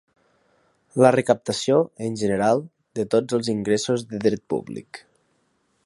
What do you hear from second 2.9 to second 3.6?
de tots els